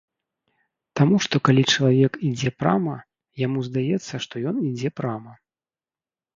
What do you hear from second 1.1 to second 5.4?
што калі чалавек ідзе прама, яму здаецца, што ён ідзе прама.